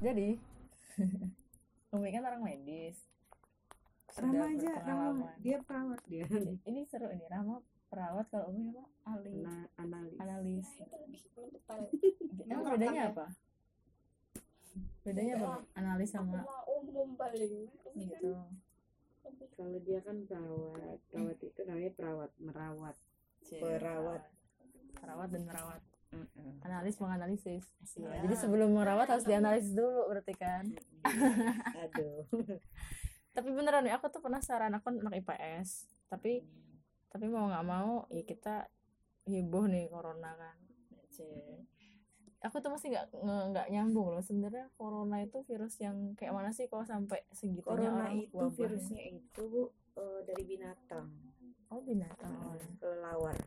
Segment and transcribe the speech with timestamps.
[0.00, 0.28] jadi.
[1.94, 2.96] Umi kan orang medis.
[4.10, 5.28] Sudah Rama aja Rama.
[5.38, 6.26] dia perawat dia.
[6.66, 7.24] Ini seru ini.
[7.30, 8.84] Rama perawat kalau Umi apa?
[9.10, 10.18] Ahli nah, analis.
[10.18, 10.66] Analis.
[10.80, 11.80] Itu lebih mendetal
[12.50, 13.26] emang bedanya apa?
[15.02, 17.70] Bedanya apa analis sama umum paling.
[17.70, 18.32] Kan gitu.
[19.58, 20.98] kalau dia kan perawat.
[21.10, 22.96] Perawat itu namanya perawat merawat
[23.50, 24.22] Perawat.
[25.00, 26.58] perawat dan merawat Mm-mm.
[26.66, 27.70] analis menganalisis.
[27.94, 28.26] Iya.
[28.26, 30.66] jadi sebelum merawat harus dianalisis dulu berarti kan?
[31.86, 32.26] Aduh.
[33.30, 34.74] Tapi beneran nih aku tuh penasaran.
[34.74, 36.42] Aku anak IPS tapi
[37.10, 38.66] tapi mau nggak mau ya kita
[39.30, 40.58] heboh nih corona kan.
[41.10, 41.62] Cie.
[42.40, 43.06] aku tuh masih nggak
[43.54, 44.24] nggak nyambung loh.
[44.24, 48.56] Sebenarnya corona itu virus yang kayak mana sih kalau sampai segitunya corona orang itu wabahnya?
[48.58, 49.48] virusnya itu
[49.94, 51.06] eh, dari binatang.
[51.70, 52.34] Oh binatang.
[52.34, 52.70] Awalnya.
[52.82, 53.38] kelelawar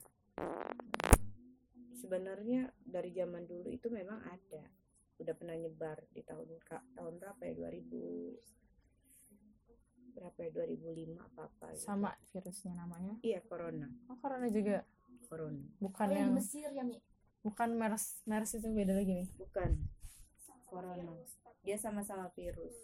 [2.03, 4.67] sebenarnya dari zaman dulu itu memang ada.
[5.15, 6.59] Udah pernah nyebar di tahun
[6.91, 7.71] tahun berapa ya?
[7.71, 8.35] 2000
[10.13, 10.51] berapa ya?
[10.51, 11.79] 2005 apa apa gitu.
[11.81, 13.15] sama virusnya namanya?
[13.23, 13.87] Iya corona.
[14.11, 14.83] Oh corona juga?
[15.25, 15.63] Corona.
[15.79, 16.99] Bukan Oh, yang yang Mesir ya Mi?
[17.39, 19.71] bukan mers mers itu beda lagi nih bukan.
[20.67, 21.15] Corona.
[21.63, 22.75] Dia sama-sama virus.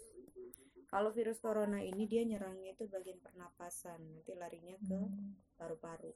[0.86, 4.00] Kalau virus corona ini dia nyerangnya itu bagian pernapasan.
[4.00, 5.38] Nanti larinya ke Hmm.
[5.54, 6.10] paru-paru.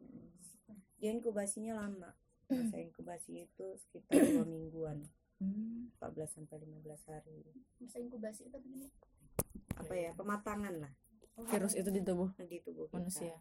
[0.00, 0.31] Hmm.
[1.02, 2.14] Dia inkubasinya lama.
[2.46, 5.02] Masa inkubasi itu sekitar dua mingguan.
[5.42, 5.90] Hmm.
[5.98, 7.42] 14 sampai 15 hari.
[7.82, 8.86] Bisa inkubasi itu begini?
[9.74, 10.14] Apa ya?
[10.14, 10.92] Pematangan lah.
[11.50, 12.30] Virus itu di tubuh?
[12.38, 12.94] Di tubuh kita.
[12.94, 13.34] manusia.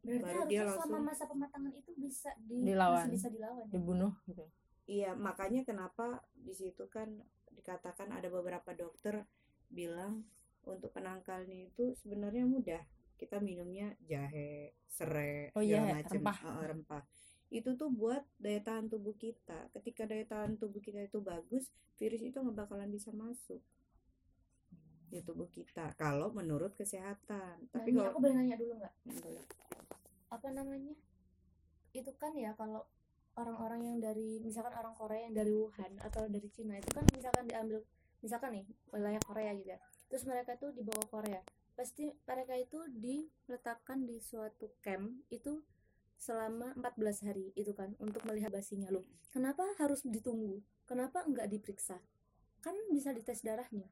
[0.00, 3.06] Berarti Baru dia harusnya selama langsung- masa pematangan itu bisa di, Dilawan.
[3.12, 3.70] bisa dilawan ya?
[3.70, 4.44] dibunuh gitu.
[4.82, 7.20] Iya makanya kenapa di situ kan
[7.52, 9.28] dikatakan ada beberapa dokter
[9.68, 10.24] bilang
[10.64, 12.82] untuk penangkalnya itu sebenarnya mudah
[13.22, 16.18] kita minumnya jahe serai Oh segala iya, macem.
[16.18, 16.38] rempah.
[16.42, 17.02] Heeh, rempah.
[17.52, 19.70] Itu tuh buat daya tahan tubuh kita.
[19.70, 23.62] Ketika daya tahan tubuh kita itu bagus virus itu nggak bakalan bisa masuk
[25.12, 27.56] di tubuh kita kalau menurut kesehatan.
[27.68, 28.94] Nah, tapi kalau aku boleh nanya dulu nggak?
[29.20, 29.44] Boleh.
[30.32, 30.96] apa namanya?
[31.92, 32.88] Itu kan ya kalau
[33.36, 37.44] orang-orang yang dari misalkan orang Korea yang dari Wuhan atau dari Cina itu kan misalkan
[37.44, 37.84] diambil
[38.24, 39.78] misalkan nih wilayah Korea gitu ya.
[40.08, 45.62] Terus mereka tuh dibawa Korea pasti mereka itu diletakkan di suatu camp itu
[46.16, 48.92] selama 14 hari itu kan untuk melihat basinya.
[48.94, 49.02] Loh
[49.34, 50.62] kenapa harus ditunggu?
[50.86, 51.98] Kenapa enggak diperiksa?
[52.62, 53.90] Kan bisa dites darahnya.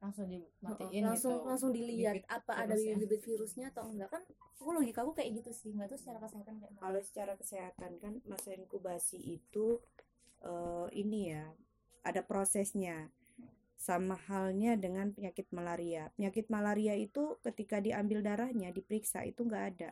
[0.00, 2.96] Langsung Oh, dimatiin langsung gitu langsung dilihat bibit apa ada virusnya.
[3.00, 4.08] bibit virusnya atau enggak.
[4.12, 4.22] Kan
[4.60, 7.90] aku logika aku kayak gitu sih nggak tahu secara kesehatan kayak mana kalau secara kesehatan
[7.96, 9.80] kan masa inkubasi itu
[10.44, 11.48] eh, ini ya
[12.04, 13.08] ada prosesnya
[13.80, 16.12] sama halnya dengan penyakit malaria.
[16.12, 19.90] Penyakit malaria itu ketika diambil darahnya diperiksa itu nggak ada.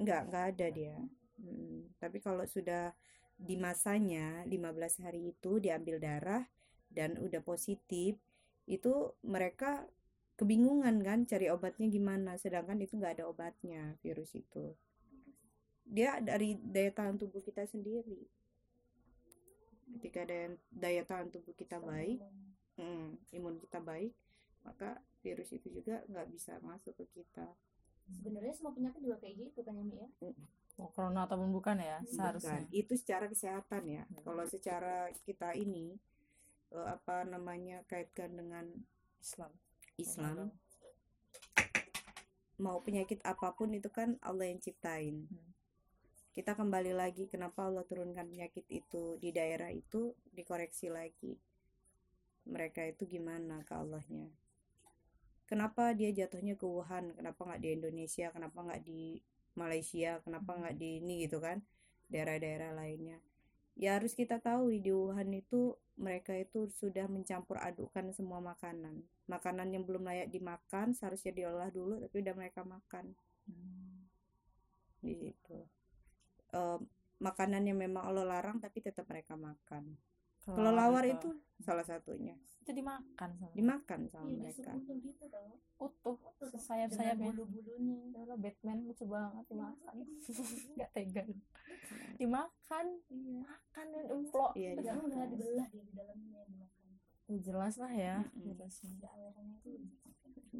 [0.00, 0.96] Nggak nggak ada dia.
[1.36, 2.96] Hmm, tapi kalau sudah
[3.36, 6.48] di masanya 15 hari itu diambil darah
[6.88, 8.16] dan udah positif
[8.64, 9.84] itu mereka
[10.40, 14.72] kebingungan kan cari obatnya gimana sedangkan itu nggak ada obatnya virus itu.
[15.84, 18.24] Dia dari daya tahan tubuh kita sendiri
[19.86, 22.18] ketika daya, daya tahan tubuh kita baik
[22.76, 24.12] mm, imun kita baik
[24.66, 27.46] maka virus itu juga nggak bisa masuk ke kita.
[28.06, 30.08] Sebenarnya semua penyakit juga kayak gitu kan ya Mi ya?
[30.78, 32.66] Mau corona ataupun bukan ya seharusnya.
[32.66, 32.74] Bukan.
[32.74, 34.02] itu secara kesehatan ya.
[34.06, 34.22] Hmm.
[34.26, 35.94] kalau secara kita ini
[36.74, 38.66] eh, apa namanya kaitkan dengan
[39.22, 39.54] Islam.
[39.96, 40.52] Islam
[42.56, 45.26] mau penyakit apa pun itu kan Allah yang ciptain.
[45.30, 45.50] Hmm.
[46.36, 51.32] Kita kembali lagi kenapa Allah turunkan penyakit itu di daerah itu dikoreksi lagi.
[52.44, 54.28] Mereka itu gimana ke Allahnya?
[55.48, 57.16] Kenapa dia jatuhnya ke Wuhan?
[57.16, 58.28] Kenapa nggak di Indonesia?
[58.36, 59.16] Kenapa nggak di
[59.56, 60.20] Malaysia?
[60.20, 61.64] Kenapa nggak di ini gitu kan?
[62.12, 63.16] Daerah-daerah lainnya.
[63.72, 69.00] Ya harus kita tahu di Wuhan itu mereka itu sudah mencampur adukan semua makanan.
[69.24, 73.16] Makanan yang belum layak dimakan seharusnya diolah dulu tapi udah mereka makan.
[75.00, 75.64] Gitu
[76.54, 76.78] Eh,
[77.16, 79.96] makanan yang memang Allah larang tapi tetap mereka makan.
[80.46, 82.38] Kelelawar itu salah satunya.
[82.62, 84.70] Itu dimakan sama dimakan sama iya mereka.
[84.78, 85.50] disebut gitu tau.
[85.82, 87.98] Utuh Utuh, sayap-sayapnya dengan bulu-bulunya.
[88.14, 89.94] Ya Allah, Batman lucu banget dimakan.
[90.78, 91.22] Nggak tega.
[92.14, 93.38] Dimakan iya.
[93.42, 96.86] makan dan emplok Iya, nggak dibelah dia di dalamnya dimakan.
[97.26, 98.16] Ya, jelas lah ya.
[98.38, 98.54] Itu.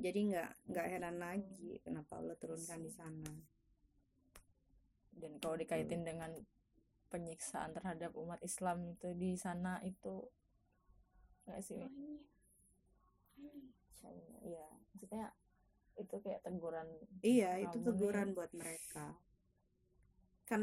[0.03, 3.31] Jadi nggak nggak heran lagi kenapa Allah turunkan di sana
[5.17, 6.33] dan kalau dikaitin dengan
[7.09, 10.27] penyiksaan terhadap umat Islam itu di sana itu
[11.47, 11.87] nggak sih Mi?
[11.87, 12.17] ini
[13.39, 13.53] ini
[13.95, 15.27] China iya maksudnya
[15.97, 16.89] itu kayak teguran
[17.23, 17.87] iya itu Kamu nih.
[17.89, 19.07] teguran buat mereka
[20.45, 20.63] kan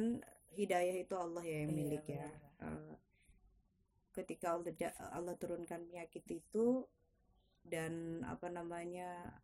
[0.54, 2.28] hidayah itu Allah ya yang Iya, milik ya.
[2.62, 2.94] Eh,
[4.14, 4.70] ketika Allah
[5.12, 6.86] Allah turunkan penyakit itu
[7.66, 9.42] dan apa namanya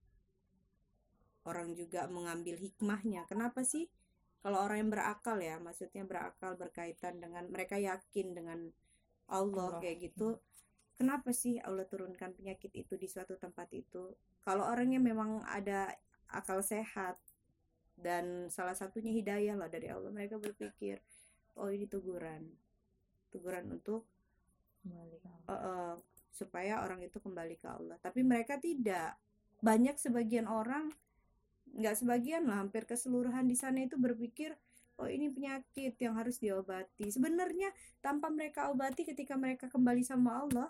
[1.44, 3.90] orang juga mengambil hikmahnya kenapa sih
[4.40, 8.60] kalau orang yang berakal ya maksudnya berakal berkaitan dengan mereka yakin dengan
[9.30, 9.82] Allah, Allah.
[9.84, 10.40] kayak gitu
[10.96, 15.92] kenapa sih Allah turunkan penyakit itu di suatu tempat itu kalau orangnya memang ada
[16.32, 17.20] akal sehat
[18.00, 21.04] dan salah satunya hidayah lah dari Allah mereka berpikir
[21.60, 22.48] oh ini teguran
[23.30, 24.08] teguran untuk
[24.80, 25.52] Kembali ke Allah.
[25.52, 25.94] eh, eh,
[26.32, 29.20] supaya orang itu kembali ke Allah tapi mereka tidak
[29.60, 30.88] banyak sebagian orang
[31.74, 34.56] nggak sebagian lah hampir keseluruhan di sana itu berpikir
[34.98, 37.08] oh ini penyakit yang harus diobati.
[37.08, 40.68] Sebenarnya tanpa mereka obati ketika mereka kembali sama Allah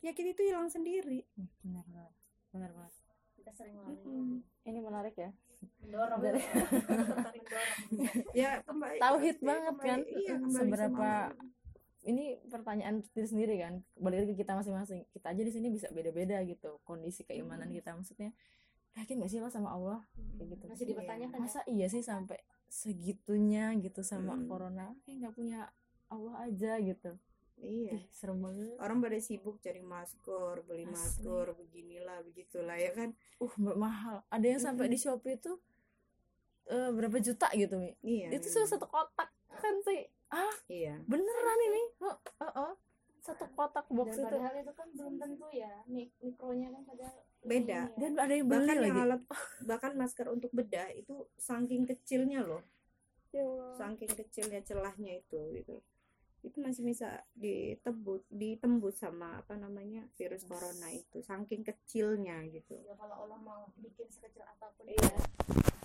[0.00, 1.22] penyakit itu hilang sendiri.
[1.36, 2.10] Hmm, benar benar
[2.50, 2.92] benar banget.
[3.36, 4.40] Kita sering Mm-mm.
[4.62, 5.30] ini menarik ya.
[5.78, 6.18] Mendorong.
[6.18, 6.42] Mendorong
[8.34, 11.10] ya kembali Tauhid pasti banget kembali- kan, iya, seberapa
[12.02, 13.78] ini pertanyaan diri sendiri kan?
[13.94, 15.06] Balik lagi ke kita masing-masing.
[15.08, 17.76] Kita aja di sini bisa beda-beda gitu kondisi keimanan Hmm.
[17.78, 18.30] kita maksudnya
[18.94, 20.00] yakin gak sih lo sama Allah?
[20.36, 20.64] Kayak gitu.
[20.68, 21.42] Masih dipertanyakan ya?
[21.42, 24.46] masa iya sih sampai segitunya gitu sama Hmm.
[24.46, 24.86] corona?
[25.02, 25.60] Kayak nggak punya
[26.08, 27.12] Allah aja gitu.
[27.56, 27.94] Iya.
[27.94, 28.74] Ih, serem banget.
[28.76, 30.92] Orang pada sibuk cari masker beli Asli.
[30.92, 33.14] masker beginilah begitulah ya kan?
[33.38, 34.16] Uh mbak mahal.
[34.28, 35.52] Ada yang sampai di shopee itu
[36.66, 37.94] eh, berapa juta gitu mi.
[38.02, 38.34] Iya.
[38.34, 40.96] Itu tuh satu kotak kan sih ah iya.
[41.04, 41.82] beneran ini?
[42.00, 42.72] Oh, oh, oh.
[43.20, 44.24] satu kotak box dan itu.
[44.26, 47.90] padahal itu kan belum tentu ya mik- mikronya kan padahal Beda.
[47.90, 47.98] ini ya.
[47.98, 49.02] dan ada yang beli bahkan yang lagi.
[49.02, 49.22] alat
[49.68, 52.62] bahkan masker untuk bedah itu saking kecilnya loh.
[53.34, 53.74] Ya Allah.
[53.74, 55.76] saking kecilnya celahnya itu gitu.
[56.42, 61.18] Itu masih bisa ditebus ditembus sama apa namanya virus corona itu.
[61.22, 62.78] Saking kecilnya gitu.
[62.86, 65.02] Ya kalau Allah mau bikin sekecil apa pun Iya.
[65.02, 65.18] ya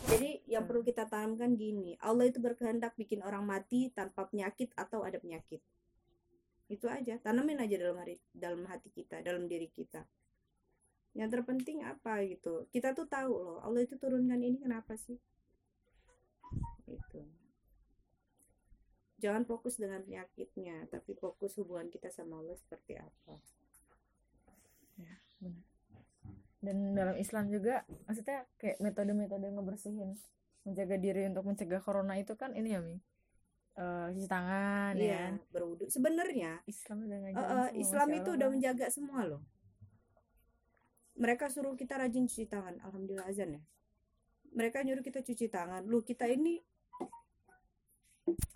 [0.08, 1.98] jadi yang perlu kita tanamkan gini.
[2.00, 5.60] Allah itu berkehendak bikin orang mati tanpa penyakit atau ada penyakit.
[6.70, 7.18] Itu aja.
[7.18, 10.06] Tanamin aja dalam hari dalam hati kita dalam diri kita
[11.18, 12.70] yang terpenting apa gitu.
[12.70, 15.18] Kita tuh tahu loh Allah itu turunkan ini kenapa sih?
[16.86, 17.26] Itu
[19.18, 23.36] jangan fokus dengan penyakitnya tapi fokus hubungan kita sama Allah seperti apa.
[26.58, 30.18] Dan dalam Islam juga maksudnya kayak metode-metode ngebersihin
[30.66, 32.98] menjaga diri untuk mencegah corona itu kan ini ya mi?
[33.78, 35.34] Eh, cuci tangan ya iya kan?
[35.54, 35.86] berwudu.
[35.86, 38.38] Sebenarnya Islam udah eh, semua, Islam itu Allah.
[38.42, 39.42] udah menjaga semua loh.
[41.18, 42.78] Mereka suruh kita rajin cuci tangan.
[42.86, 43.62] Alhamdulillah azan ya.
[44.54, 45.84] Mereka nyuruh kita cuci tangan.
[45.90, 46.62] Lu kita ini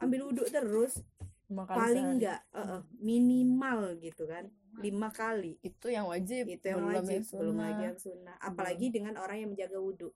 [0.03, 0.99] ambil wudhu terus
[1.51, 4.47] Lima kali paling enggak eh, eh, minimal gitu kan.
[4.79, 5.59] Lima kali.
[5.59, 8.35] Itu yang wajib itu yang belum wajib yang belum lagi yang sunnah.
[8.39, 10.09] Apalagi dengan orang yang menjaga wudhu.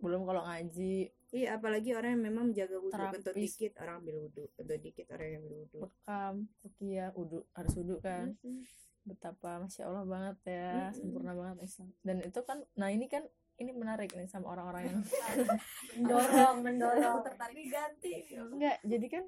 [0.00, 1.12] Belum kalau ngaji.
[1.30, 2.96] Iya apalagi orang yang memang menjaga wudhu.
[2.96, 3.54] Kentut Terapis.
[3.54, 4.44] dikit orang ambil wudhu.
[4.58, 5.78] Kentut dikit orang yang ambil wudhu.
[5.84, 6.34] Bekam
[6.64, 8.34] rukiah udu harus udu kan.
[8.40, 8.64] Mm-mm.
[9.04, 10.94] Betapa masya Allah banget ya Mm-mm.
[10.94, 13.24] sempurna banget Islam dan itu kan nah ini kan
[13.60, 15.00] ini menarik nih sama orang-orang yang
[16.00, 17.20] mendorong mendorong.
[17.20, 18.12] Tertarik diganti.
[18.32, 19.24] Enggak jadi kan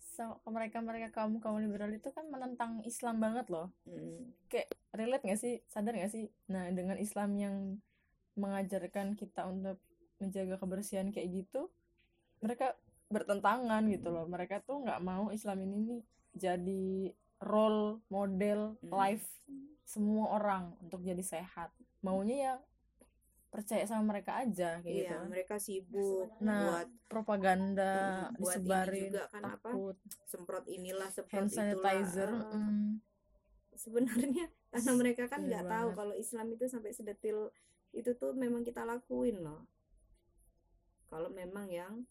[0.00, 3.68] sama mereka mereka kaum kaum liberal itu kan menentang Islam banget loh.
[3.84, 4.32] Mm.
[4.48, 5.60] kayak relate gak sih?
[5.68, 6.32] Sadar gak sih?
[6.48, 7.56] Nah dengan Islam yang
[8.40, 9.78] mengajarkan kita untuk
[10.18, 11.68] menjaga kebersihan kayak gitu
[12.40, 12.72] mereka
[13.12, 14.24] bertentangan gitu loh.
[14.24, 16.02] Mereka tuh nggak mau Islam ini nih
[16.34, 17.12] jadi
[17.42, 18.90] role model Hmm.
[18.92, 19.26] life
[19.84, 22.54] semua orang untuk jadi sehat maunya ya
[23.54, 25.30] percaya sama mereka aja kayak gitu Iya, kan.
[25.30, 27.94] mereka sibuk Nah, buat propaganda
[28.34, 32.50] buat ini disebarin juga kan apa, takut semprot inilah, semprot hand sanitizer itulah.
[32.50, 32.90] Uh, mm.
[33.78, 37.54] Sebenarnya karena mereka kan nggak tahu kalau Islam itu sampai sedetil
[37.94, 39.70] itu tuh memang kita lakuin loh.
[41.06, 42.02] Kalau memang yang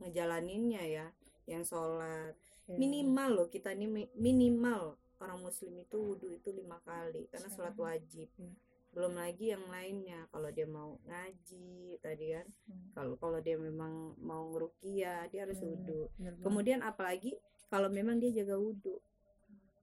[0.00, 1.06] ngejalaninnya ya,
[1.48, 2.36] yang sholat.
[2.64, 2.76] Ya.
[2.76, 7.72] minimal loh kita ini mi- minimal orang muslim itu wudhu itu lima kali karena sholat
[7.72, 7.80] Iya.
[7.82, 8.28] wajib.
[8.36, 8.52] Iya.
[8.88, 12.46] belum lagi yang lainnya kalau dia mau ngaji tadi kan.
[12.66, 12.88] Hmm.
[12.92, 17.36] kalau kalau dia memang mau ngerukia dia harus Hmm, wudhu kemudian apalagi
[17.66, 18.96] kalau memang dia jaga wudhu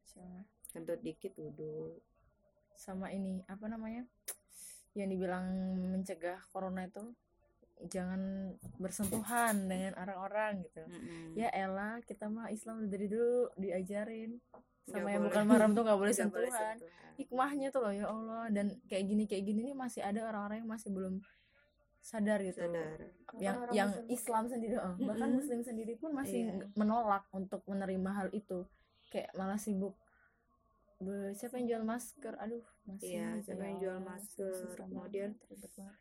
[0.03, 2.01] Sama- kentut dikit wudhu
[2.75, 4.03] sama ini apa namanya?
[4.93, 5.47] Yang dibilang
[5.89, 7.01] mencegah corona itu
[7.85, 8.21] jangan
[8.75, 10.83] bersentuhan dengan orang-orang gitu.
[11.33, 14.39] Ya Ella kita mah Islam dari dulu diajarin.
[14.85, 15.27] Sama Nggak yang boleh.
[15.27, 16.51] bukan mahram tuh nggak boleh boleh sentuhan.
[16.77, 16.77] sentuhan.
[17.15, 18.43] hikmahnya tuh loh ya Allah.
[18.49, 21.15] Dan kayak gini kayak gini nih masih ada orang-orang yang masih belum
[21.99, 22.59] sadar gitu.
[22.61, 22.99] Sadar.
[23.35, 24.07] Yang Orang-orang yang Muslim.
[24.11, 25.29] Islam sendiri eh, bahkan.
[25.33, 28.63] Muslim sendiri pun masih nggak- menolak untuk menerima hal itu.
[29.07, 29.95] Kayak malah sibuk
[31.33, 32.33] siapa yang jual masker?
[32.39, 33.67] Aduh masih Iya, siapa ya.
[33.69, 35.29] yang jual masker, susah kemudian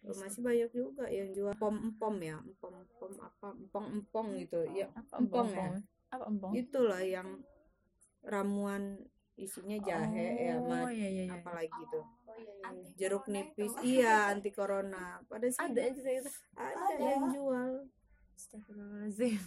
[0.04, 4.60] masih banyak juga yang jual pom empom ya empom empom apa empong empong gitu.
[4.72, 5.80] Ya apa empong empong ya?
[6.14, 6.52] apa empong?
[6.54, 7.28] Itulah yang
[8.24, 9.02] ramuan
[9.34, 11.42] isinya jahe ya oh mat iya iya iya.
[11.42, 13.72] apalagi tuh oh iya iya Anti jeruk corona nipis.
[13.74, 13.82] itu.
[13.82, 15.04] iya anti corona.
[15.26, 16.30] Pada sih ada gitu.
[16.54, 17.02] Ada Ada.
[17.02, 17.70] yang jual.
[18.34, 19.42] Astagfirullahaladzim.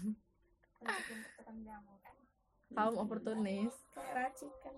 [0.78, 1.56] Kan.
[2.76, 3.74] kaum oportunis.
[3.96, 4.76] Kayak racikan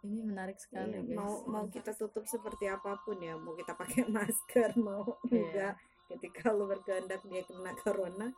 [0.00, 1.16] ini menarik sekali Iya, guys.
[1.18, 3.34] mau mau kita tutup seperti apa pun ya.
[3.34, 5.34] Mau kita pakai masker mau Iya.
[5.34, 5.74] enggak.
[6.08, 8.28] Ketika lu berkehendak dia kena corona.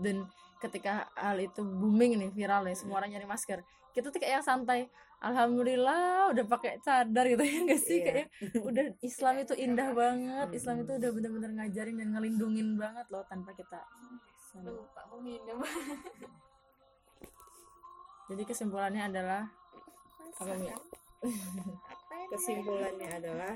[0.00, 0.24] Dan
[0.58, 3.60] ketika hal itu booming nih viral nih semua orang nyari masker.
[3.92, 4.88] Kita tuh kayak yang santai
[5.22, 8.00] alhamdulillah udah pakai cadar gitu ya enggak sih?
[8.00, 8.06] Iya.
[8.08, 8.26] kayak
[8.64, 10.48] udah Islam itu indah banget.
[10.50, 13.78] Islam itu udah bener-bener ngajarin dan ngelindungin banget loh tanpa kita.
[14.58, 15.60] Lupa meminum.
[18.28, 19.42] jadi kesimpulannya adalah
[20.40, 20.76] apa ya?
[22.32, 23.54] kesimpulannya adalah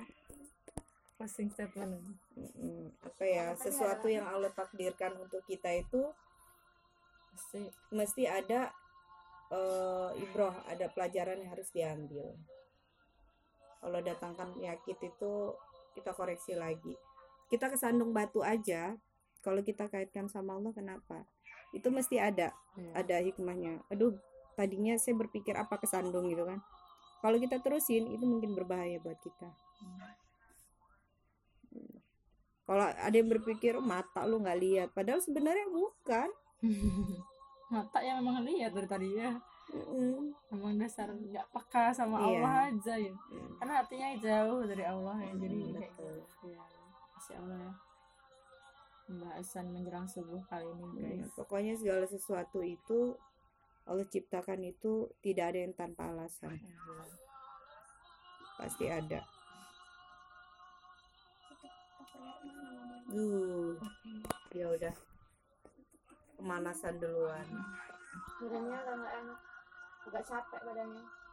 [1.16, 1.96] closing statement.
[2.36, 6.04] Mm, apa ya sesuatu yang Allah takdirkan untuk kita itu
[7.32, 8.68] pasti mesti ada
[9.52, 12.36] eh, ibroh ada pelajaran yang harus diambil.
[13.80, 15.32] Kalau datangkan penyakit itu
[15.96, 16.92] kita koreksi lagi.
[17.48, 18.98] Kita kesandung batu aja
[19.40, 21.24] kalau kita kaitkan sama Allah kenapa?
[21.72, 22.92] Itu mesti ada ya.
[22.92, 23.80] ada hikmahnya.
[23.88, 24.18] Aduh
[24.56, 26.58] tadinya saya berpikir apa kesandung gitu kan.
[27.20, 29.48] Kalau kita terusin itu mungkin berbahaya buat kita.
[32.66, 34.88] Kalau ada yang berpikir "Oh, mata lu nggak lihat.
[34.90, 36.28] Padahal sebenarnya bukan.
[37.66, 39.34] Mata yang memang lihat dari tadi ya.
[39.66, 40.30] Mm-mm.
[40.48, 42.38] memang dasar nggak peka sama Iya.
[42.38, 43.10] Allah aja ya.
[43.10, 43.50] Mm.
[43.58, 46.14] karena hatinya jauh dari Allah ya jadi Hmm, kayak betul.
[46.46, 46.62] ya
[47.10, 47.72] masya Allah ya.
[49.02, 51.34] Pembahasan menjelang subuh kali ini Ya, guys.
[51.34, 53.18] pokoknya segala sesuatu itu
[53.86, 56.58] Allah ciptakan itu tidak ada yang tanpa alasan.
[58.58, 59.22] Pasti ada.
[63.06, 63.78] Duh,
[64.50, 64.94] ya udah.
[66.36, 67.46] Pemanasan duluan.
[68.42, 69.40] Badannya nggak enak.
[70.06, 71.25] Agak capek badannya